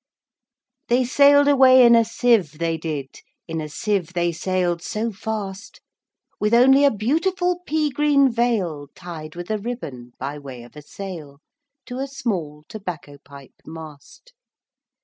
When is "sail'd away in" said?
1.05-1.93